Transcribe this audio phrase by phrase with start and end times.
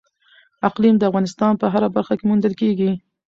[0.67, 2.91] اقلیم د افغانستان په هره برخه کې موندل کېږي.